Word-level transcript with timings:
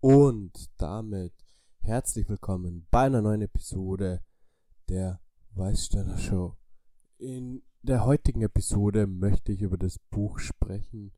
Und 0.00 0.52
damit 0.76 1.32
herzlich 1.78 2.28
willkommen 2.28 2.86
bei 2.90 3.06
einer 3.06 3.22
neuen 3.22 3.40
Episode 3.40 4.22
der 4.90 5.22
Weißsteiner 5.52 6.18
Show. 6.18 6.58
In 7.16 7.62
der 7.80 8.04
heutigen 8.04 8.42
Episode 8.42 9.06
möchte 9.06 9.52
ich 9.52 9.62
über 9.62 9.78
das 9.78 9.98
Buch 10.10 10.38
sprechen 10.38 11.12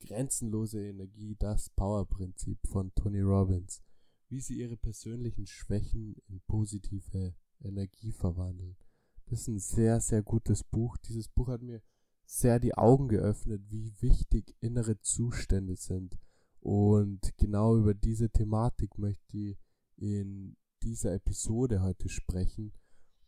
Grenzenlose 0.00 0.86
Energie, 0.86 1.36
das 1.38 1.70
Powerprinzip 1.70 2.58
von 2.66 2.94
Tony 2.94 3.22
Robbins, 3.22 3.82
wie 4.28 4.40
sie 4.40 4.60
ihre 4.60 4.76
persönlichen 4.76 5.46
Schwächen 5.46 6.16
in 6.28 6.42
positive 6.46 7.34
Energie 7.60 8.12
verwandeln. 8.12 8.76
Das 9.24 9.40
ist 9.40 9.48
ein 9.48 9.58
sehr, 9.58 10.00
sehr 10.00 10.22
gutes 10.22 10.64
Buch. 10.64 10.98
Dieses 10.98 11.28
Buch 11.28 11.48
hat 11.48 11.62
mir 11.62 11.80
sehr 12.26 12.60
die 12.60 12.74
Augen 12.74 13.08
geöffnet, 13.08 13.62
wie 13.70 13.90
wichtig 14.00 14.54
innere 14.60 15.00
Zustände 15.00 15.76
sind. 15.76 16.18
Und 16.60 17.36
genau 17.36 17.76
über 17.76 17.94
diese 17.94 18.30
Thematik 18.30 18.98
möchte 18.98 19.38
ich 19.38 19.58
in 19.96 20.56
dieser 20.82 21.14
Episode 21.14 21.82
heute 21.82 22.08
sprechen. 22.08 22.72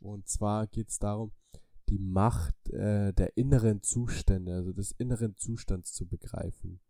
Und 0.01 0.29
zwar 0.29 0.67
geht 0.67 0.89
es 0.89 0.99
darum, 0.99 1.33
die 1.89 1.99
Macht 1.99 2.69
äh, 2.71 3.13
der 3.13 3.37
inneren 3.37 3.83
Zustände, 3.83 4.55
also 4.55 4.73
des 4.73 4.93
inneren 4.93 5.37
Zustands 5.37 5.93
zu 5.93 6.07
begreifen. 6.07 6.81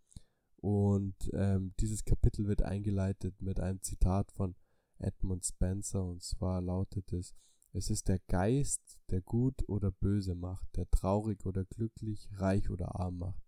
Und 0.56 1.16
ähm, 1.32 1.72
dieses 1.80 2.04
Kapitel 2.04 2.46
wird 2.46 2.62
eingeleitet 2.62 3.40
mit 3.40 3.60
einem 3.60 3.80
Zitat 3.80 4.30
von 4.30 4.54
Edmund 4.98 5.45
Spencer 5.46 6.04
und 6.04 6.22
zwar 6.22 6.60
lautet 6.60 7.12
es, 7.14 7.34
es 7.72 7.88
ist 7.88 8.09
der 8.09 8.18
Geist, 8.18 8.98
der 9.10 9.22
gut 9.22 9.66
oder 9.68 9.90
böse 9.90 10.34
macht, 10.34 10.76
der 10.76 10.90
traurig 10.90 11.46
oder 11.46 11.64
glücklich, 11.64 12.28
reich 12.32 12.68
oder 12.68 13.00
arm 13.00 13.18
macht. 13.18 13.42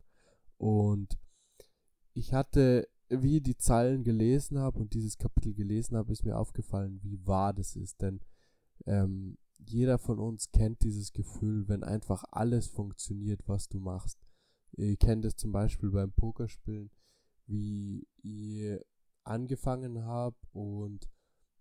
Und 0.57 1.19
ich 2.15 2.33
hatte, 2.33 2.89
wie 3.09 3.41
die 3.41 3.57
Zeilen 3.57 4.05
gelesen 4.05 4.59
habe 4.59 4.81
und 4.81 4.95
dieses 4.95 5.19
Kapitel 5.19 5.55
gelesen 5.55 5.97
habe, 5.97 6.13
ist 6.13 6.25
mir 6.25 6.39
aufgefallen, 6.39 7.01
wie 7.03 7.27
wahr 7.27 7.53
das 7.53 7.77
ist. 7.77 8.01
Denn 8.01 8.21
ähm, 8.87 9.39
jeder 9.59 9.99
von 9.99 10.19
uns 10.19 10.51
kennt 10.51 10.83
dieses 10.83 11.13
Gefühl, 11.13 11.69
wenn 11.69 11.85
einfach 11.85 12.25
alles 12.31 12.67
funktioniert, 12.67 13.41
was 13.47 13.69
du 13.69 13.79
machst. 13.79 14.19
Ihr 14.73 14.97
kennt 14.97 15.25
es 15.25 15.37
zum 15.37 15.53
Beispiel 15.53 15.91
beim 15.91 16.13
Pokerspielen, 16.13 16.91
wie 17.47 18.07
ihr 18.23 18.85
angefangen 19.25 20.05
habt 20.05 20.43
und 20.53 21.09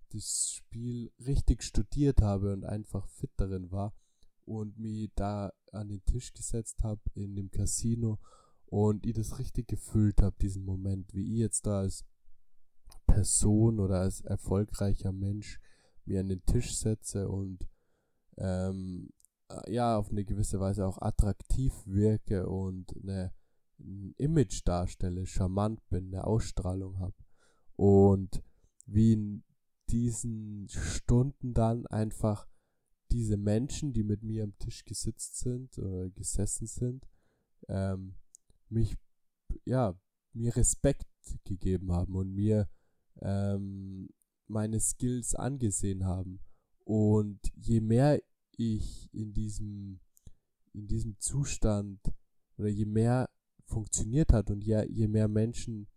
das 0.10 0.52
Spiel 0.52 1.12
richtig 1.26 1.64
studiert 1.64 2.22
habe 2.22 2.54
und 2.54 2.66
einfach 2.66 3.08
fit 3.08 3.32
darin 3.38 3.72
war 3.72 3.94
und 4.46 4.78
mich 4.78 5.12
da 5.16 5.52
an 5.72 5.90
den 5.90 6.04
Tisch 6.06 6.34
gesetzt 6.34 6.84
habe 6.84 7.02
in 7.14 7.36
dem 7.36 7.52
Casino 7.52 8.20
und 8.72 9.06
ich 9.06 9.14
das 9.14 9.38
richtig 9.38 9.68
gefühlt 9.68 10.22
habe, 10.22 10.38
diesen 10.42 10.64
Moment, 10.64 11.14
wie 11.14 11.34
ich 11.34 11.40
jetzt 11.40 11.66
da 11.68 11.82
als 11.82 12.06
Person 13.06 13.82
oder 13.82 14.00
als 14.00 14.22
erfolgreicher 14.22 15.12
Mensch 15.12 15.60
mir 16.06 16.22
an 16.22 16.30
den 16.30 16.46
Tisch 16.46 16.78
setze 16.78 17.28
und 17.28 17.68
ähm, 18.38 19.10
ja, 19.68 19.98
auf 19.98 20.10
eine 20.10 20.24
gewisse 20.24 20.62
Weise 20.62 20.88
auch 20.88 21.02
attraktiv 21.02 21.74
wirke 21.86 22.48
und 22.48 22.96
eine, 23.04 23.34
ein 23.78 24.16
Image 24.18 24.62
darstelle, 24.64 25.26
charmant 25.26 25.82
bin, 25.90 26.08
eine 26.08 26.24
Ausstrahlung 26.24 26.98
habe. 27.00 27.16
Und 27.76 28.42
wie 28.86 29.12
in 29.12 29.44
diesen 29.90 30.70
Stunden 30.70 31.54
dann 31.54 31.88
einfach 31.88 32.48
diese 33.12 33.36
Menschen, 33.36 33.92
die 33.92 34.04
mit 34.04 34.24
mir 34.24 34.46
am 34.46 34.58
Tisch 34.60 34.86
gesitzt 34.86 35.40
sind 35.40 35.78
oder 35.78 36.10
gesessen 36.12 36.68
sind, 36.68 37.06
ähm, 37.68 38.16
mich, 38.72 38.98
ja, 39.66 40.00
mir 40.34 40.56
Respekt 40.56 41.08
gegeben 41.44 41.92
haben 41.92 42.16
und 42.16 42.34
mir 42.34 42.70
ähm, 43.22 44.10
meine 44.48 44.80
Skills 44.80 45.36
angesehen 45.36 46.06
haben. 46.06 46.40
Und 46.84 47.40
je 47.56 47.82
mehr 47.82 48.22
ich 48.58 49.10
in 49.14 49.34
diesem, 49.34 50.00
in 50.74 50.88
diesem 50.88 51.18
Zustand 51.20 52.00
oder 52.58 52.70
je 52.70 52.86
mehr 52.86 53.30
funktioniert 53.66 54.34
hat 54.34 54.52
und 54.52 54.62
je, 54.64 54.86
je 54.90 55.08
mehr 55.08 55.28
Menschen 55.28 55.88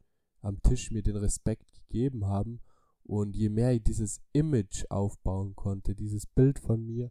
am 0.40 0.60
Tisch 0.62 0.90
mir 0.90 1.02
den 1.02 1.16
Respekt 1.16 1.72
gegeben 1.72 2.26
haben 2.26 2.60
und 3.02 3.36
je 3.36 3.48
mehr 3.48 3.72
ich 3.72 3.82
dieses 3.82 4.20
Image 4.32 4.84
aufbauen 4.90 5.54
konnte, 5.54 5.94
dieses 5.94 6.26
Bild 6.26 6.58
von 6.58 6.84
mir, 6.84 7.10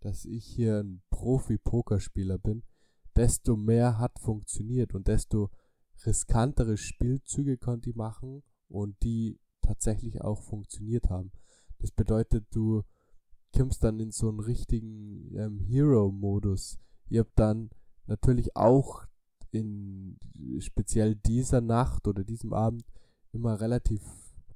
dass 0.00 0.24
ich 0.24 0.44
hier 0.44 0.80
ein 0.80 1.02
Profi-Pokerspieler 1.10 2.38
bin, 2.38 2.62
desto 3.16 3.56
mehr 3.56 3.98
hat 3.98 4.18
funktioniert 4.18 4.94
und 4.94 5.08
desto 5.08 5.50
riskantere 6.04 6.76
Spielzüge 6.76 7.56
konnte 7.56 7.90
ich 7.90 7.96
machen 7.96 8.42
und 8.68 9.02
die 9.02 9.38
tatsächlich 9.62 10.20
auch 10.20 10.42
funktioniert 10.42 11.08
haben. 11.08 11.32
Das 11.78 11.90
bedeutet, 11.90 12.46
du 12.50 12.82
kommst 13.56 13.84
dann 13.84 14.00
in 14.00 14.10
so 14.10 14.28
einen 14.28 14.40
richtigen 14.40 15.34
ähm, 15.36 15.58
Hero-Modus. 15.58 16.78
Ihr 17.08 17.20
habt 17.20 17.38
dann 17.38 17.70
natürlich 18.06 18.56
auch 18.56 19.06
in 19.50 20.18
speziell 20.58 21.14
dieser 21.14 21.60
Nacht 21.60 22.08
oder 22.08 22.24
diesem 22.24 22.52
Abend 22.52 22.84
immer 23.32 23.60
relativ 23.60 24.02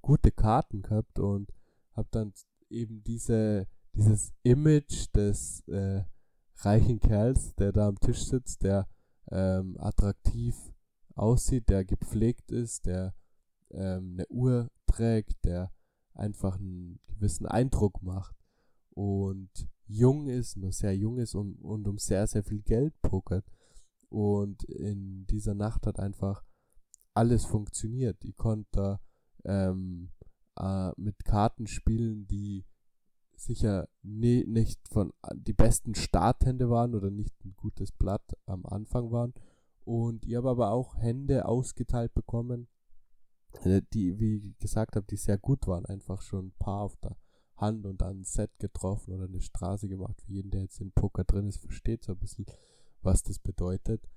gute 0.03 0.33
Karten 0.33 0.83
gehabt 0.83 1.19
und 1.19 1.53
hab 1.93 2.11
dann 2.11 2.33
eben 2.69 3.03
diese 3.05 3.67
dieses 3.95 4.33
Image 4.43 5.07
des 5.15 5.67
äh, 5.69 6.03
reichen 6.59 7.01
Kerls, 7.01 7.55
der 7.55 7.73
da 7.73 7.89
am 7.89 7.99
Tisch 7.99 8.25
sitzt, 8.25 8.63
der 8.63 8.89
ähm, 9.31 9.77
attraktiv 9.79 10.57
aussieht, 11.15 11.69
der 11.69 11.85
gepflegt 11.85 12.51
ist, 12.51 12.87
der 12.87 13.15
ähm, 13.71 14.15
eine 14.15 14.27
Uhr 14.29 14.71
trägt, 14.87 15.45
der 15.45 15.73
einfach 16.15 16.59
einen 16.59 17.01
gewissen 17.07 17.47
Eindruck 17.47 18.03
macht 18.03 18.37
und 18.91 19.69
jung 19.87 20.27
ist, 20.29 20.57
nur 20.57 20.73
sehr 20.73 20.97
jung 20.97 21.19
ist 21.19 21.35
und, 21.35 21.57
und 21.57 21.87
um 21.89 21.99
sehr, 21.99 22.27
sehr 22.27 22.45
viel 22.45 22.63
Geld 22.63 23.01
pokert. 23.03 23.45
Und 24.09 24.65
in 24.65 25.27
dieser 25.27 25.55
Nacht 25.55 25.87
hat 25.87 25.99
einfach 25.99 26.45
alles 27.15 27.45
funktioniert. 27.45 28.25
Ich 28.25 28.37
konnte 28.37 29.01
ähm, 29.45 30.11
äh, 30.59 30.91
mit 30.97 31.25
Karten 31.25 31.67
spielen, 31.67 32.27
die 32.27 32.65
sicher 33.39 33.89
nie, 34.03 34.45
nicht 34.47 34.81
von 34.89 35.13
die 35.35 35.53
besten 35.53 35.95
Starthände 35.95 36.71
waren 36.71 36.95
oder 36.95 37.11
nicht 37.11 37.35
ein 37.45 37.55
gutes 37.57 37.93
Blatt 37.93 38.37
am 38.47 38.67
Anfang 38.67 39.11
waren. 39.11 39.35
Und 39.85 40.27
ich 40.27 40.37
habe 40.37 40.51
aber 40.51 40.73
auch 40.73 40.97
Hände 40.97 41.47
ausgeteilt 41.47 42.13
bekommen, 42.15 42.69
äh, 43.65 43.83
die, 43.93 44.19
wie 44.19 44.55
gesagt 44.59 44.97
habe, 44.97 45.07
die 45.07 45.17
sehr 45.17 45.39
gut 45.39 45.67
waren. 45.67 45.87
Einfach 45.87 46.21
schon 46.21 46.49
ein 46.49 46.55
paar 46.59 46.83
auf 46.83 46.97
der 46.97 47.17
Hand 47.57 47.87
und 47.87 48.01
dann 48.01 48.21
ein 48.21 48.25
Set 48.25 48.51
getroffen 48.59 49.15
oder 49.15 49.25
eine 49.25 49.41
Straße 49.41 49.89
gemacht. 49.89 50.21
Für 50.21 50.33
jeden, 50.33 50.51
der 50.51 50.63
jetzt 50.63 50.81
in 50.81 50.93
Poker 50.93 51.25
drin 51.25 51.49
ist, 51.49 51.59
versteht 51.59 52.05
so 52.05 52.13
ein 52.13 52.19
bisschen, 52.19 52.47
was 53.03 53.23
das 53.23 53.39
bedeutet. 53.39 54.09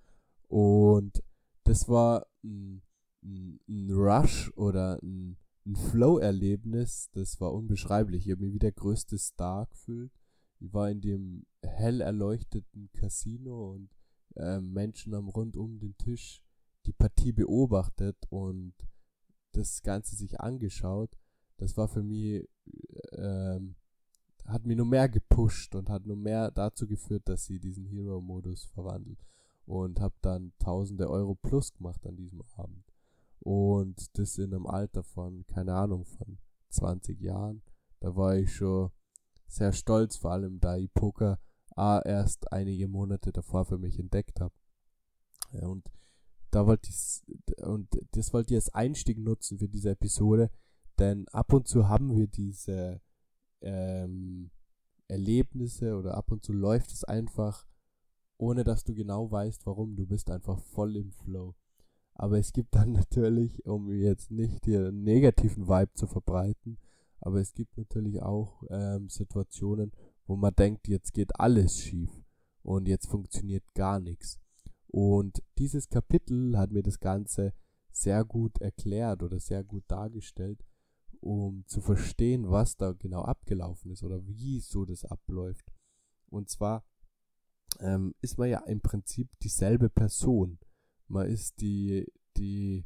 Und 0.47 1.23
das 1.63 1.87
war 1.87 2.27
ein, 2.43 2.81
ein, 3.23 3.59
ein 3.67 3.91
Rush 3.91 4.51
oder 4.57 4.99
ein, 5.01 5.37
ein 5.65 5.75
Flow-Erlebnis, 5.75 7.09
das 7.11 7.39
war 7.39 7.53
unbeschreiblich. 7.53 8.25
Ich 8.25 8.31
habe 8.31 8.43
mich 8.43 8.53
wie 8.53 8.59
der 8.59 8.71
größte 8.71 9.17
Star 9.17 9.67
gefühlt. 9.67 10.11
Ich 10.59 10.73
war 10.73 10.89
in 10.89 11.01
dem 11.01 11.45
hell 11.61 12.01
erleuchteten 12.01 12.89
Casino 12.93 13.71
und 13.73 13.89
äh, 14.35 14.59
Menschen 14.59 15.15
haben 15.15 15.29
rund 15.29 15.55
um 15.55 15.79
den 15.79 15.97
Tisch 15.97 16.43
die 16.85 16.93
Partie 16.93 17.31
beobachtet 17.31 18.17
und 18.29 18.73
das 19.51 19.83
Ganze 19.83 20.15
sich 20.15 20.39
angeschaut. 20.39 21.17
Das 21.57 21.77
war 21.77 21.87
für 21.87 22.01
mich 22.01 22.47
ähm, 23.11 23.75
hat 24.45 24.65
mich 24.65 24.77
nur 24.77 24.85
mehr 24.85 25.09
gepusht 25.09 25.75
und 25.75 25.89
hat 25.89 26.05
nur 26.05 26.17
mehr 26.17 26.51
dazu 26.51 26.87
geführt, 26.87 27.27
dass 27.27 27.45
sie 27.45 27.59
diesen 27.59 27.85
Hero-Modus 27.85 28.65
verwandelt. 28.65 29.19
Und 29.65 29.99
habe 29.99 30.15
dann 30.21 30.53
tausende 30.59 31.09
Euro 31.09 31.35
plus 31.35 31.73
gemacht 31.73 32.05
an 32.05 32.15
diesem 32.15 32.41
Abend. 32.55 32.90
Und 33.43 34.17
das 34.17 34.37
in 34.37 34.53
einem 34.53 34.67
Alter 34.67 35.03
von, 35.03 35.45
keine 35.47 35.73
Ahnung, 35.73 36.05
von 36.05 36.37
20 36.69 37.19
Jahren. 37.19 37.63
Da 37.99 38.15
war 38.15 38.35
ich 38.35 38.53
schon 38.55 38.91
sehr 39.47 39.73
stolz, 39.73 40.15
vor 40.15 40.31
allem 40.31 40.59
da 40.59 40.77
ich 40.77 40.93
Poker 40.93 41.39
A 41.75 41.99
erst 41.99 42.51
einige 42.51 42.87
Monate 42.87 43.31
davor 43.31 43.65
für 43.65 43.77
mich 43.77 43.99
entdeckt 43.99 44.39
habe. 44.39 44.53
Ja, 45.51 45.67
und 45.67 45.89
da 46.51 46.65
wollte 46.67 46.89
ich 46.89 47.23
und 47.63 47.87
das 48.11 48.33
wollte 48.33 48.53
ich 48.53 48.57
als 48.57 48.73
Einstieg 48.73 49.17
nutzen 49.17 49.57
für 49.57 49.69
diese 49.69 49.91
Episode, 49.91 50.51
denn 50.99 51.27
ab 51.29 51.53
und 51.53 51.67
zu 51.67 51.87
haben 51.87 52.15
wir 52.15 52.27
diese 52.27 53.01
ähm, 53.61 54.51
Erlebnisse 55.07 55.95
oder 55.97 56.15
ab 56.15 56.31
und 56.31 56.43
zu 56.43 56.53
läuft 56.53 56.91
es 56.91 57.03
einfach, 57.03 57.65
ohne 58.37 58.63
dass 58.63 58.83
du 58.83 58.93
genau 58.93 59.31
weißt, 59.31 59.65
warum. 59.65 59.95
Du 59.95 60.05
bist 60.05 60.29
einfach 60.29 60.59
voll 60.59 60.95
im 60.95 61.11
Flow. 61.11 61.55
Aber 62.21 62.37
es 62.37 62.53
gibt 62.53 62.75
dann 62.75 62.91
natürlich, 62.91 63.65
um 63.65 63.91
jetzt 63.91 64.29
nicht 64.29 64.67
einen 64.67 65.03
negativen 65.03 65.67
Vibe 65.67 65.91
zu 65.95 66.05
verbreiten, 66.05 66.77
aber 67.19 67.39
es 67.39 67.55
gibt 67.55 67.75
natürlich 67.77 68.21
auch 68.21 68.61
ähm, 68.69 69.09
Situationen, 69.09 69.91
wo 70.27 70.35
man 70.35 70.53
denkt, 70.53 70.87
jetzt 70.87 71.13
geht 71.13 71.39
alles 71.39 71.79
schief 71.79 72.11
und 72.61 72.87
jetzt 72.87 73.07
funktioniert 73.07 73.63
gar 73.73 73.99
nichts. 73.99 74.39
Und 74.85 75.41
dieses 75.57 75.89
Kapitel 75.89 76.59
hat 76.59 76.71
mir 76.71 76.83
das 76.83 76.99
Ganze 76.99 77.53
sehr 77.91 78.23
gut 78.23 78.61
erklärt 78.61 79.23
oder 79.23 79.39
sehr 79.39 79.63
gut 79.63 79.85
dargestellt, 79.87 80.63
um 81.21 81.63
zu 81.65 81.81
verstehen, 81.81 82.51
was 82.51 82.77
da 82.77 82.91
genau 82.91 83.23
abgelaufen 83.23 83.89
ist 83.89 84.03
oder 84.03 84.27
wie 84.27 84.59
so 84.59 84.85
das 84.85 85.05
abläuft. 85.05 85.65
Und 86.27 86.51
zwar 86.51 86.83
ähm, 87.79 88.13
ist 88.21 88.37
man 88.37 88.49
ja 88.49 88.59
im 88.59 88.81
Prinzip 88.81 89.27
dieselbe 89.39 89.89
Person. 89.89 90.59
Man 91.11 91.27
ist 91.27 91.61
die, 91.61 92.05
die, 92.37 92.85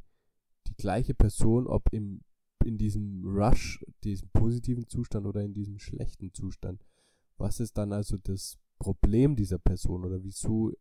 die 0.68 0.75
gleiche 0.75 1.13
Person, 1.13 1.68
ob 1.68 1.92
im, 1.92 2.22
in 2.63 2.77
diesem 2.77 3.24
Rush, 3.24 3.86
diesem 4.04 4.30
positiven 4.30 4.88
Zustand 4.88 5.27
oder 5.27 5.44
in 5.44 5.54
diesem 5.54 5.77
schlechten 5.80 6.33
Zustand. 6.33 6.83
Was 7.38 7.60
ist 7.60 7.77
dann 7.77 7.94
also 7.94 8.18
das 8.18 8.57
Problem 8.80 9.36
dieser 9.36 9.60
Person 9.60 10.04
oder 10.04 10.24
wieso 10.24 10.74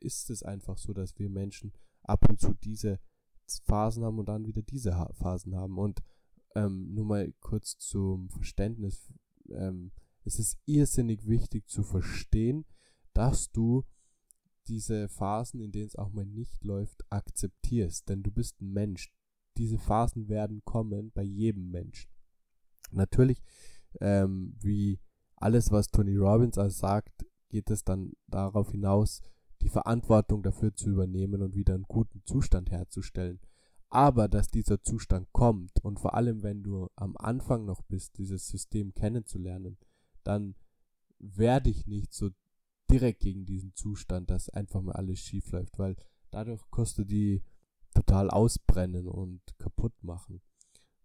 ist 0.00 0.30
es 0.30 0.42
einfach 0.42 0.78
so, 0.78 0.92
dass 0.92 1.18
wir 1.18 1.28
Menschen 1.28 1.72
ab 2.02 2.28
und 2.28 2.40
zu 2.40 2.54
diese 2.54 3.00
Phasen 3.64 4.04
haben 4.04 4.18
und 4.18 4.28
dann 4.28 4.46
wieder 4.46 4.62
diese 4.62 4.92
Phasen 5.14 5.54
haben. 5.54 5.78
Und 5.78 6.02
ähm, 6.54 6.94
nur 6.94 7.04
mal 7.04 7.32
kurz 7.40 7.78
zum 7.78 8.28
Verständnis. 8.30 9.12
Ähm, 9.50 9.92
es 10.24 10.38
ist 10.38 10.58
irrsinnig 10.64 11.28
wichtig 11.28 11.68
zu 11.68 11.82
verstehen, 11.82 12.64
dass 13.12 13.50
du 13.52 13.84
diese 14.68 15.08
Phasen, 15.08 15.60
in 15.60 15.72
denen 15.72 15.86
es 15.86 15.96
auch 15.96 16.12
mal 16.12 16.26
nicht 16.26 16.64
läuft, 16.64 17.04
akzeptierst. 17.10 18.08
Denn 18.08 18.22
du 18.22 18.30
bist 18.30 18.60
ein 18.60 18.72
Mensch. 18.72 19.12
Diese 19.56 19.78
Phasen 19.78 20.28
werden 20.28 20.62
kommen 20.64 21.10
bei 21.12 21.22
jedem 21.22 21.70
Menschen. 21.70 22.10
Natürlich, 22.92 23.42
ähm, 24.00 24.54
wie 24.60 25.00
alles, 25.36 25.70
was 25.70 25.88
Tony 25.88 26.16
Robbins 26.16 26.58
also 26.58 26.78
sagt, 26.78 27.26
geht 27.48 27.70
es 27.70 27.84
dann 27.84 28.12
darauf 28.26 28.70
hinaus, 28.70 29.22
die 29.62 29.68
Verantwortung 29.68 30.42
dafür 30.42 30.74
zu 30.74 30.90
übernehmen 30.90 31.42
und 31.42 31.54
wieder 31.54 31.74
einen 31.74 31.84
guten 31.84 32.22
Zustand 32.24 32.70
herzustellen. 32.70 33.40
Aber 33.88 34.28
dass 34.28 34.48
dieser 34.48 34.82
Zustand 34.82 35.28
kommt 35.32 35.82
und 35.82 36.00
vor 36.00 36.14
allem, 36.14 36.42
wenn 36.42 36.62
du 36.62 36.88
am 36.96 37.16
Anfang 37.16 37.64
noch 37.64 37.82
bist, 37.82 38.18
dieses 38.18 38.46
System 38.48 38.92
kennenzulernen, 38.94 39.78
dann 40.24 40.54
werde 41.18 41.70
ich 41.70 41.86
nicht 41.86 42.12
so 42.12 42.30
direkt 42.90 43.20
gegen 43.20 43.46
diesen 43.46 43.74
Zustand, 43.74 44.30
dass 44.30 44.48
einfach 44.48 44.82
mal 44.82 44.92
alles 44.92 45.20
schief 45.20 45.50
läuft, 45.52 45.78
weil 45.78 45.96
dadurch 46.30 46.62
kostet 46.70 47.10
die 47.10 47.42
total 47.94 48.30
ausbrennen 48.30 49.08
und 49.08 49.40
kaputt 49.58 49.94
machen. 50.02 50.42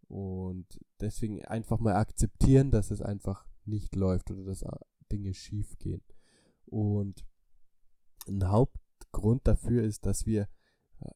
Und 0.08 0.80
deswegen 1.00 1.46
einfach 1.46 1.80
mal 1.80 1.96
akzeptieren, 1.96 2.70
dass 2.70 2.92
es 2.92 3.02
einfach 3.02 3.46
nicht 3.66 3.96
läuft 3.96 4.30
oder 4.30 4.44
dass 4.44 4.66
Dinge 5.12 5.34
schief 5.34 5.78
gehen. 5.80 6.04
Und 6.66 7.26
ein 8.28 8.48
Hauptgrund 8.50 9.48
dafür 9.48 9.84
ist, 9.84 10.06
dass 10.06 10.26
wir 10.26 10.50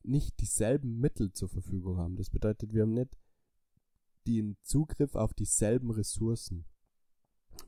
nicht 0.03 0.39
dieselben 0.39 0.99
Mittel 0.99 1.31
zur 1.33 1.49
Verfügung 1.49 1.97
haben. 1.97 2.15
Das 2.15 2.29
bedeutet, 2.29 2.73
wir 2.73 2.83
haben 2.83 2.93
nicht 2.93 3.15
den 4.25 4.57
Zugriff 4.63 5.15
auf 5.15 5.33
dieselben 5.33 5.91
Ressourcen. 5.91 6.65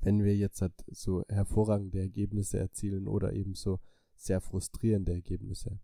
Wenn 0.07 0.23
wir 0.23 0.37
jetzt 0.37 0.61
halt 0.61 0.71
so 0.89 1.25
hervorragende 1.27 1.99
Ergebnisse 1.99 2.57
erzielen 2.57 3.09
oder 3.09 3.33
eben 3.33 3.55
so 3.55 3.81
sehr 4.15 4.39
frustrierende 4.39 5.11
Ergebnisse. 5.11 5.81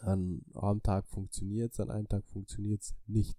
An 0.00 0.44
einem 0.52 0.82
Tag 0.82 1.06
funktioniert 1.06 1.74
es, 1.74 1.78
an 1.78 1.92
einem 1.92 2.08
Tag 2.08 2.26
funktioniert 2.26 2.82
es 2.82 2.96
nicht. 3.06 3.38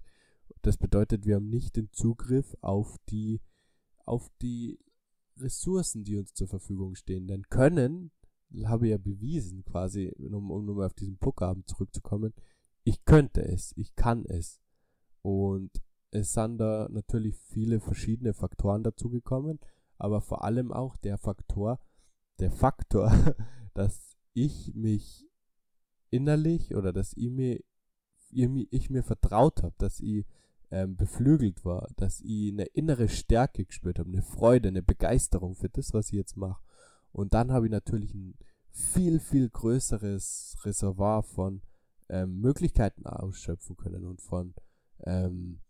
Das 0.62 0.78
bedeutet, 0.78 1.26
wir 1.26 1.36
haben 1.36 1.50
nicht 1.50 1.76
den 1.76 1.92
Zugriff 1.92 2.56
auf 2.62 2.96
die, 3.10 3.42
auf 4.06 4.32
die 4.42 4.80
Ressourcen, 5.36 6.06
die 6.06 6.16
uns 6.16 6.34
zur 6.34 6.48
Verfügung 6.48 6.96
stehen. 6.96 7.28
Denn 7.28 7.44
können 7.50 8.12
habe 8.64 8.88
ja 8.88 8.98
bewiesen, 8.98 9.66
quasi, 9.66 10.14
um, 10.20 10.52
um 10.52 10.66
nur 10.66 10.76
mal 10.76 10.86
auf 10.86 10.94
diesen 10.94 11.18
Puckabend 11.18 11.68
zurückzukommen, 11.68 12.34
ich 12.86 13.04
könnte 13.04 13.44
es, 13.44 13.74
ich 13.76 13.94
kann 13.98 14.24
es. 14.24 14.62
Und 15.22 15.84
es 16.16 16.34
sind 16.34 16.58
da 16.58 16.88
natürlich 16.90 17.36
viele 17.38 17.80
verschiedene 17.80 18.34
Faktoren 18.34 18.84
dazugekommen, 18.84 19.60
aber 19.98 20.22
vor 20.22 20.44
allem 20.44 20.72
auch 20.72 20.96
der 20.98 21.18
Faktor, 21.18 21.80
der 22.40 22.52
Faktor, 22.52 23.12
dass 23.74 24.16
ich 24.34 24.74
mich 24.74 25.28
innerlich 26.10 26.76
oder 26.76 26.94
dass 26.94 27.14
ich 27.16 27.30
mir, 27.30 27.60
ich 28.30 28.90
mir 28.90 29.04
vertraut 29.04 29.64
habe, 29.64 29.76
dass 29.78 30.00
ich 30.00 30.26
ähm, 30.72 30.96
beflügelt 30.96 31.64
war, 31.64 31.90
dass 31.96 32.22
ich 32.22 32.52
eine 32.52 32.66
innere 32.66 33.08
Stärke 33.08 33.66
gespürt 33.66 34.00
habe, 34.00 34.10
eine 34.10 34.22
Freude, 34.22 34.70
eine 34.70 34.84
Begeisterung 34.84 35.56
für 35.56 35.70
das, 35.70 35.94
was 35.94 36.08
ich 36.08 36.16
jetzt 36.16 36.38
mache. 36.38 36.62
Und 37.12 37.34
dann 37.34 37.52
habe 37.52 37.68
ich 37.68 37.72
natürlich 37.72 38.14
ein 38.14 38.36
viel, 38.72 39.20
viel 39.20 39.50
größeres 39.50 40.58
Reservoir 40.64 41.24
von 41.24 41.62
ähm, 42.10 42.42
Möglichkeiten 42.42 43.06
ausschöpfen 43.06 43.78
können 43.78 44.06
und 44.06 44.22
von 44.22 44.54
ähm, 45.06 45.62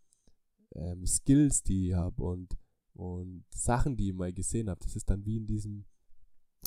ähm, 0.76 1.06
Skills, 1.06 1.64
die 1.64 1.90
ich 1.90 1.94
habe 1.96 2.24
und, 2.24 2.58
und 2.94 3.46
Sachen, 3.50 3.98
die 3.98 4.10
ich 4.10 4.16
mal 4.16 4.34
gesehen 4.34 4.70
habe. 4.70 4.80
Das 4.84 4.96
ist 4.96 5.10
dann 5.10 5.26
wie 5.26 5.38
in 5.38 5.48
diesem 5.48 5.86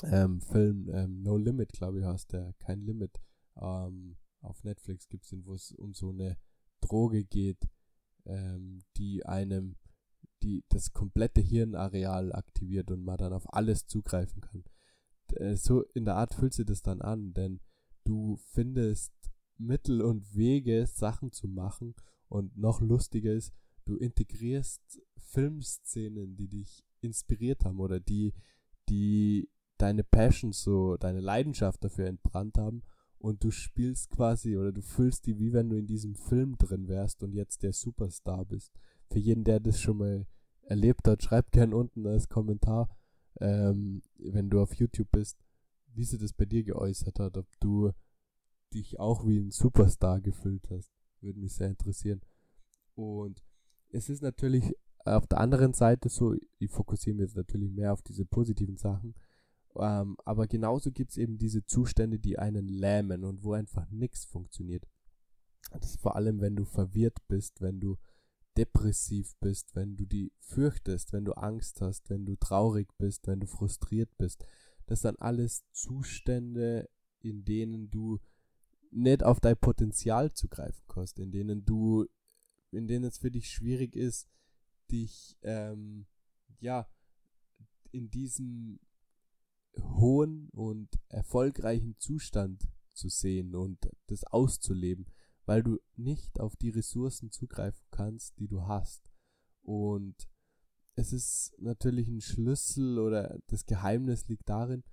ähm, 0.04 0.40
Film 0.40 0.88
ähm, 0.92 1.22
No 1.22 1.36
Limit, 1.36 1.72
glaube 1.72 2.00
ich, 2.00 2.04
heißt 2.04 2.32
der, 2.32 2.54
kein 2.58 2.80
Limit. 2.80 3.20
Ähm, 3.56 4.16
auf 4.40 4.62
Netflix 4.64 5.08
gibt 5.08 5.24
es 5.24 5.30
den, 5.30 5.44
wo 5.44 5.54
es 5.54 5.72
um 5.72 5.94
so 5.94 6.10
eine 6.10 6.36
Droge 6.80 7.24
geht, 7.24 7.68
die 8.98 9.24
einem 9.24 9.76
die 10.42 10.64
das 10.68 10.92
komplette 10.92 11.40
Hirnareal 11.40 12.32
aktiviert 12.32 12.90
und 12.90 13.04
man 13.04 13.18
dann 13.18 13.32
auf 13.32 13.52
alles 13.52 13.86
zugreifen 13.86 14.40
kann. 14.40 14.64
Äh, 15.34 15.56
so 15.56 15.82
in 15.94 16.04
der 16.04 16.16
Art 16.16 16.34
fühlt 16.34 16.54
sich 16.54 16.66
das 16.66 16.82
dann 16.82 17.02
an, 17.02 17.32
denn 17.34 17.60
du 18.04 18.36
findest 18.36 19.12
Mittel 19.56 20.02
und 20.02 20.34
Wege, 20.34 20.86
Sachen 20.86 21.32
zu 21.32 21.48
machen 21.48 21.94
und 22.28 22.56
noch 22.56 22.80
lustiger 22.80 23.32
ist, 23.32 23.52
du 23.88 23.96
integrierst 23.96 25.00
Filmszenen, 25.16 26.36
die 26.36 26.48
dich 26.48 26.84
inspiriert 27.00 27.64
haben 27.64 27.80
oder 27.80 28.00
die, 28.00 28.34
die 28.88 29.48
deine 29.78 30.04
Passion 30.04 30.52
so, 30.52 30.96
deine 30.96 31.20
Leidenschaft 31.20 31.82
dafür 31.84 32.06
entbrannt 32.06 32.58
haben 32.58 32.82
und 33.18 33.42
du 33.44 33.50
spielst 33.50 34.10
quasi 34.10 34.56
oder 34.56 34.72
du 34.72 34.82
fühlst 34.82 35.26
die, 35.26 35.38
wie 35.38 35.52
wenn 35.52 35.70
du 35.70 35.76
in 35.76 35.86
diesem 35.86 36.14
Film 36.14 36.56
drin 36.58 36.88
wärst 36.88 37.22
und 37.22 37.32
jetzt 37.32 37.62
der 37.62 37.72
Superstar 37.72 38.44
bist. 38.44 38.72
Für 39.10 39.18
jeden, 39.18 39.44
der 39.44 39.60
das 39.60 39.80
schon 39.80 39.98
mal 39.98 40.26
erlebt 40.62 41.06
hat, 41.08 41.22
schreibt 41.22 41.52
gern 41.52 41.72
unten 41.72 42.06
als 42.06 42.28
Kommentar, 42.28 42.88
ähm, 43.40 44.02
wenn 44.18 44.50
du 44.50 44.60
auf 44.60 44.74
YouTube 44.74 45.10
bist, 45.10 45.38
wie 45.94 46.04
sich 46.04 46.20
das 46.20 46.32
bei 46.32 46.44
dir 46.44 46.62
geäußert 46.62 47.18
hat, 47.18 47.36
ob 47.36 47.46
du 47.60 47.92
dich 48.74 49.00
auch 49.00 49.26
wie 49.26 49.38
ein 49.38 49.50
Superstar 49.50 50.20
gefühlt 50.20 50.68
hast. 50.70 50.92
Würde 51.20 51.40
mich 51.40 51.54
sehr 51.54 51.68
interessieren. 51.68 52.20
Und 52.94 53.42
es 53.90 54.08
ist 54.08 54.22
natürlich 54.22 54.74
auf 55.04 55.26
der 55.26 55.40
anderen 55.40 55.72
Seite 55.72 56.08
so, 56.08 56.34
ich 56.58 56.70
fokussiere 56.70 57.16
mich 57.16 57.28
jetzt 57.28 57.36
natürlich 57.36 57.70
mehr 57.70 57.92
auf 57.92 58.02
diese 58.02 58.24
positiven 58.24 58.76
Sachen, 58.76 59.14
ähm, 59.76 60.16
aber 60.24 60.46
genauso 60.46 60.90
gibt 60.90 61.12
es 61.12 61.16
eben 61.16 61.38
diese 61.38 61.64
Zustände, 61.64 62.18
die 62.18 62.38
einen 62.38 62.68
lähmen 62.68 63.24
und 63.24 63.42
wo 63.42 63.52
einfach 63.52 63.88
nichts 63.90 64.24
funktioniert. 64.24 64.86
Das 65.72 65.90
ist 65.90 66.00
vor 66.00 66.16
allem, 66.16 66.40
wenn 66.40 66.56
du 66.56 66.64
verwirrt 66.64 67.18
bist, 67.28 67.60
wenn 67.60 67.80
du 67.80 67.96
depressiv 68.56 69.36
bist, 69.40 69.76
wenn 69.76 69.96
du 69.96 70.04
die 70.04 70.32
fürchtest, 70.40 71.12
wenn 71.12 71.24
du 71.24 71.32
Angst 71.32 71.80
hast, 71.80 72.10
wenn 72.10 72.26
du 72.26 72.34
traurig 72.36 72.88
bist, 72.98 73.26
wenn 73.28 73.40
du 73.40 73.46
frustriert 73.46 74.10
bist. 74.18 74.44
Das 74.86 75.02
sind 75.02 75.20
alles 75.22 75.64
Zustände, 75.70 76.88
in 77.20 77.44
denen 77.44 77.90
du 77.90 78.18
nicht 78.90 79.22
auf 79.22 79.38
dein 79.38 79.56
Potenzial 79.56 80.32
zugreifen 80.32 80.82
kannst, 80.88 81.18
in 81.18 81.30
denen 81.30 81.64
du, 81.64 82.06
in 82.70 82.86
denen 82.86 83.04
es 83.04 83.18
für 83.18 83.30
dich 83.30 83.50
schwierig 83.50 83.96
ist, 83.96 84.28
dich, 84.90 85.36
ähm, 85.42 86.06
ja, 86.60 86.88
in 87.90 88.10
diesem 88.10 88.80
hohen 89.78 90.48
und 90.50 90.88
erfolgreichen 91.08 91.96
Zustand 91.98 92.68
zu 92.92 93.08
sehen 93.08 93.54
und 93.54 93.78
das 94.06 94.24
auszuleben 94.24 95.06
weil 95.48 95.62
du 95.62 95.78
nicht 95.96 96.40
auf 96.40 96.56
die 96.56 96.68
Ressourcen 96.68 97.30
zugreifen 97.30 97.82
kannst, 97.90 98.38
die 98.38 98.48
du 98.48 98.66
hast. 98.66 99.08
Und 99.62 100.28
es 100.94 101.14
ist 101.14 101.54
natürlich 101.58 102.06
ein 102.06 102.20
Schlüssel 102.20 102.98
oder 102.98 103.38
das 103.46 103.64
Geheimnis 103.64 104.28
liegt 104.28 104.46
darin, 104.46 104.84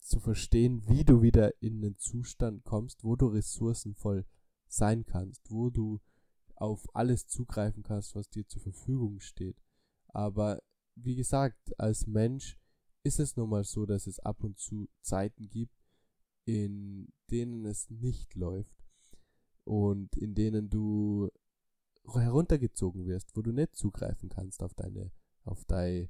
zu 0.00 0.18
verstehen, 0.18 0.82
wie 0.88 1.04
du 1.04 1.22
wieder 1.22 1.62
in 1.62 1.76
einen 1.76 1.96
Zustand 1.96 2.64
kommst, 2.64 3.04
wo 3.04 3.14
du 3.14 3.26
ressourcenvoll 3.28 4.26
sein 4.66 5.06
kannst, 5.06 5.48
wo 5.48 5.70
du 5.70 6.00
auf 6.60 6.84
alles 6.94 7.26
zugreifen 7.28 7.82
kannst, 7.82 8.14
was 8.14 8.28
dir 8.28 8.46
zur 8.46 8.62
Verfügung 8.62 9.20
steht. 9.20 9.56
Aber 10.08 10.60
wie 10.96 11.14
gesagt, 11.14 11.78
als 11.78 12.06
Mensch 12.06 12.58
ist 13.04 13.20
es 13.20 13.36
nun 13.36 13.50
mal 13.50 13.64
so, 13.64 13.86
dass 13.86 14.06
es 14.06 14.18
ab 14.20 14.42
und 14.42 14.58
zu 14.58 14.88
Zeiten 15.00 15.48
gibt, 15.48 15.74
in 16.44 17.12
denen 17.30 17.64
es 17.64 17.88
nicht 17.90 18.34
läuft 18.34 18.84
und 19.64 20.16
in 20.16 20.34
denen 20.34 20.70
du 20.70 21.30
heruntergezogen 22.12 23.06
wirst, 23.06 23.36
wo 23.36 23.42
du 23.42 23.52
nicht 23.52 23.76
zugreifen 23.76 24.28
kannst 24.28 24.62
auf 24.62 24.74
deine, 24.74 25.12
auf 25.44 25.64
deine, 25.66 26.08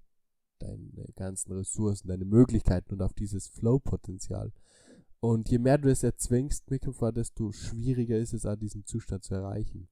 deine 0.60 1.12
ganzen 1.16 1.52
Ressourcen, 1.52 2.08
deine 2.08 2.24
Möglichkeiten 2.24 2.94
und 2.94 3.02
auf 3.02 3.12
dieses 3.14 3.48
Flow-Potenzial. 3.48 4.52
Und 5.20 5.50
je 5.50 5.58
mehr 5.58 5.78
du 5.78 5.90
es 5.90 6.04
erzwingst, 6.04 6.70
Mikrofa, 6.70 7.10
desto 7.10 7.50
schwieriger 7.50 8.16
ist 8.16 8.32
es 8.32 8.46
auch, 8.46 8.56
diesen 8.56 8.84
Zustand 8.84 9.24
zu 9.24 9.34
erreichen. 9.34 9.88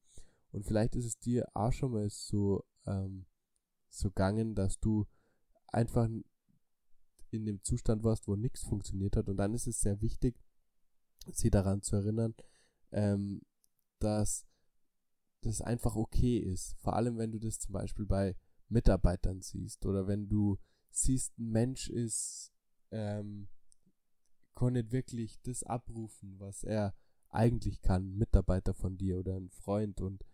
Und 0.57 0.65
vielleicht 0.65 0.97
ist 0.97 1.05
es 1.05 1.19
dir 1.19 1.47
auch 1.53 1.71
schon 1.71 1.93
mal 1.93 2.09
so, 2.09 2.65
ähm, 2.87 3.27
so 3.91 4.09
gegangen, 4.09 4.55
dass 4.55 4.81
du 4.81 5.07
einfach 5.67 6.09
in 7.31 7.45
dem 7.45 7.63
Zustand 7.63 8.03
warst, 8.03 8.27
wo 8.27 8.37
nichts 8.37 8.63
funktioniert 8.63 9.17
hat. 9.17 9.29
Und 9.29 9.37
dann 9.37 9.53
ist 9.53 9.67
es 9.67 9.81
sehr 9.81 10.01
wichtig, 10.01 10.43
sie 11.31 11.51
daran 11.51 11.83
zu 11.83 11.97
erinnern, 11.97 12.35
ähm, 12.91 13.43
dass 13.99 14.47
das 15.43 15.61
einfach 15.61 15.95
okay 15.95 16.39
ist. 16.39 16.75
Vor 16.79 16.97
allem, 16.97 17.19
wenn 17.19 17.33
du 17.33 17.39
das 17.39 17.59
zum 17.59 17.75
Beispiel 17.75 18.07
bei 18.07 18.35
Mitarbeitern 18.71 19.43
siehst 19.43 19.85
oder 19.85 20.07
wenn 20.07 20.27
du 20.27 20.57
siehst, 20.91 21.39
ein 21.39 21.51
Mensch 21.51 21.91
ist, 21.91 22.51
ähm, 22.93 23.49
kann 24.55 24.73
nicht 24.73 24.91
wirklich 24.91 25.39
das 25.43 25.65
abrufen, 25.65 26.41
was 26.41 26.65
er 26.65 26.95
eigentlich 27.29 27.83
kann, 27.83 28.13
ein 28.13 28.17
Mitarbeiter 28.17 28.73
von 28.73 28.97
dir 28.97 29.19
oder 29.19 29.37
ein 29.37 29.51
Freund 29.51 30.01
und 30.01 30.25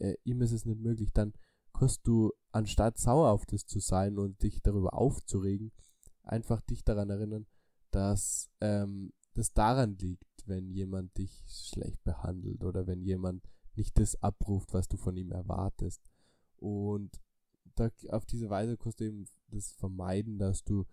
äh, 0.00 0.14
ihm 0.24 0.42
ist 0.42 0.52
es 0.52 0.64
nicht 0.64 0.80
möglich, 0.80 1.10
dann 1.12 1.32
kannst 1.72 2.06
du, 2.06 2.32
anstatt 2.50 2.98
sauer 2.98 3.30
auf 3.30 3.46
das 3.46 3.66
zu 3.66 3.78
sein 3.78 4.18
und 4.18 4.42
dich 4.42 4.62
darüber 4.62 4.94
aufzuregen, 4.94 5.72
einfach 6.22 6.60
dich 6.62 6.84
daran 6.84 7.10
erinnern, 7.10 7.46
dass 7.90 8.50
ähm, 8.60 9.12
das 9.34 9.52
daran 9.52 9.96
liegt, 9.98 10.46
wenn 10.46 10.70
jemand 10.70 11.16
dich 11.16 11.44
schlecht 11.46 12.02
behandelt 12.04 12.64
oder 12.64 12.86
wenn 12.86 13.02
jemand 13.02 13.44
nicht 13.76 13.98
das 13.98 14.20
abruft, 14.22 14.72
was 14.74 14.88
du 14.88 14.96
von 14.96 15.16
ihm 15.16 15.30
erwartest. 15.30 16.02
Und 16.56 17.20
da, 17.76 17.90
auf 18.10 18.26
diese 18.26 18.50
Weise 18.50 18.76
kannst 18.76 19.00
du 19.00 19.04
eben 19.04 19.28
das 19.48 19.72
vermeiden, 19.72 20.38
dass 20.38 20.64
du 20.64 20.84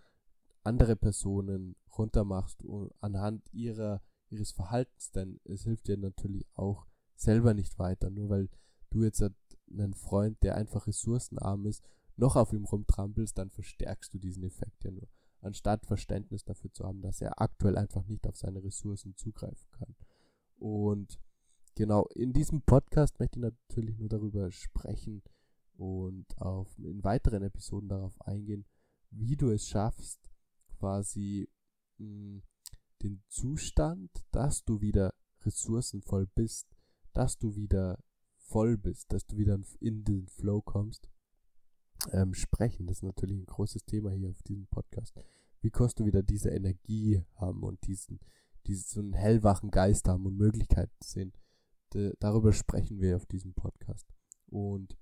andere 0.64 0.96
Personen 0.96 1.76
runtermachst 1.98 2.64
anhand 3.00 3.44
ihrer, 3.54 4.02
ihres 4.30 4.52
Verhaltens, 4.52 5.12
denn 5.12 5.40
es 5.46 5.64
hilft 5.64 5.88
dir 5.88 5.98
natürlich 5.98 6.46
auch 6.54 6.86
selber 7.16 7.54
nicht 7.54 7.80
weiter, 7.80 8.10
nur 8.10 8.30
weil 8.30 8.50
du 8.90 9.04
jetzt 9.04 9.24
einen 9.70 9.94
Freund, 9.94 10.42
der 10.44 10.56
einfach 10.56 10.88
ressourcenarm 10.88 11.66
ist, 11.66 11.84
noch 12.18 12.36
auf 12.36 12.54
ihm 12.54 12.66
rumtrampelst, 12.66 13.38
dann 13.38 13.50
verstärkst 13.50 14.14
du 14.14 14.20
diesen 14.20 14.44
Effekt 14.44 14.84
ja 14.84 14.92
nur, 14.92 15.08
anstatt 15.42 15.86
Verständnis 15.86 16.44
dafür 16.44 16.72
zu 16.72 16.86
haben, 16.86 17.02
dass 17.02 17.22
er 17.22 17.42
aktuell 17.42 17.78
einfach 17.78 18.06
nicht 18.08 18.28
auf 18.28 18.38
seine 18.38 18.64
Ressourcen 18.64 19.16
zugreifen 19.16 19.70
kann. 19.72 19.96
Und 20.58 21.20
genau, 21.76 22.08
in 22.16 22.32
diesem 22.34 22.62
Podcast 22.62 23.20
möchte 23.20 23.40
ich 23.40 23.44
natürlich 23.44 23.98
nur 23.98 24.10
darüber 24.10 24.52
sprechen 24.52 25.22
und 25.74 26.26
auf, 26.38 26.78
in 26.80 27.04
weiteren 27.04 27.44
Episoden 27.44 27.90
darauf 27.90 28.20
eingehen, 28.22 28.66
wie 29.12 29.36
du 29.36 29.50
es 29.50 29.68
schaffst, 29.68 30.20
quasi 30.80 31.50
mh, 31.98 32.06
hm, 32.08 32.44
den 33.04 33.22
Zustand, 33.28 34.10
dass 34.32 34.64
du 34.64 34.82
wieder 34.82 35.14
ressourcenvoll 35.42 36.28
bist, 36.34 36.68
dass 37.14 37.38
du 37.38 37.56
wieder 37.56 38.00
voll 38.48 38.78
bist, 38.78 39.12
dass 39.12 39.26
du 39.26 39.38
wieder 39.38 39.60
in 39.80 40.04
den 40.04 40.28
Flow 40.28 40.62
kommst, 40.62 41.10
ähm, 42.12 42.34
sprechen. 42.34 42.88
Das 42.88 42.98
ist 42.98 43.04
natürlich 43.04 43.38
ein 43.38 43.46
großes 43.46 43.86
Thema 43.86 44.12
hier 44.12 44.30
auf 44.30 44.42
diesem 44.44 44.68
Podcast. 44.68 45.16
Wie 45.62 45.72
kannst 45.72 46.00
du 46.00 46.06
wieder 46.06 46.24
diese 46.24 46.50
Energie 46.50 47.24
haben 47.36 47.64
und 47.64 47.86
diesen, 47.88 48.20
diesen 48.68 48.84
so 48.88 49.00
einen 49.00 49.14
hellwachen 49.14 49.72
Geist 49.72 50.08
haben 50.08 50.26
und 50.26 50.38
Möglichkeiten 50.38 50.96
sehen? 51.02 51.34
De, 51.94 52.14
darüber 52.20 52.54
sprechen 52.54 53.00
wir 53.00 53.16
auf 53.16 53.26
diesem 53.26 53.54
Podcast. 53.54 54.08
Und 54.48 54.98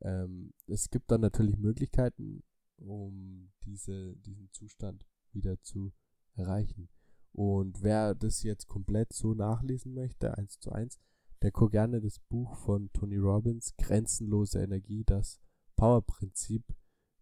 ähm, 0.00 0.52
es 0.66 0.90
gibt 0.90 1.10
dann 1.10 1.20
natürlich 1.20 1.56
Möglichkeiten, 1.56 2.42
um 2.76 3.52
diese, 3.64 4.16
diesen 4.16 4.50
Zustand 4.52 5.06
wieder 5.32 5.60
zu 5.62 5.92
erreichen. 6.34 6.88
Und 7.32 7.82
wer 7.82 8.14
das 8.14 8.42
jetzt 8.42 8.66
komplett 8.68 9.12
so 9.12 9.34
nachlesen 9.34 9.94
möchte, 9.94 10.36
eins 10.36 10.58
zu 10.58 10.70
eins, 10.72 11.00
der 11.42 11.50
gerne 11.50 12.00
das 12.00 12.20
Buch 12.20 12.54
von 12.56 12.90
Tony 12.92 13.16
Robbins, 13.16 13.74
Grenzenlose 13.76 14.62
Energie, 14.62 15.02
das 15.04 15.40
Powerprinzip, 15.76 16.64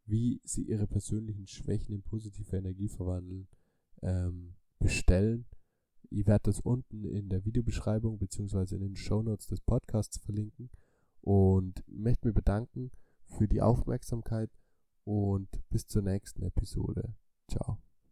wie 0.04 0.40
sie 0.44 0.62
ihre 0.62 0.86
persönlichen 0.86 1.46
Schwächen 1.46 1.94
in 1.94 2.02
positive 2.02 2.56
Energie 2.56 2.88
verwandeln, 2.88 3.48
ähm, 4.02 4.54
bestellen. 4.78 5.46
Ich 6.10 6.26
werde 6.26 6.50
das 6.50 6.60
unten 6.60 7.04
in 7.04 7.28
der 7.28 7.44
Videobeschreibung 7.44 8.18
beziehungsweise 8.18 8.76
in 8.76 8.82
den 8.82 8.96
Shownotes 8.96 9.46
des 9.46 9.60
Podcasts 9.60 10.18
verlinken 10.18 10.70
und 11.22 11.82
möchte 11.86 12.26
mich 12.28 12.34
bedanken 12.34 12.90
für 13.24 13.46
die 13.48 13.62
Aufmerksamkeit 13.62 14.50
und 15.04 15.48
bis 15.70 15.86
zur 15.86 16.02
nächsten 16.02 16.42
Episode. 16.42 17.14
Ciao. 17.48 17.78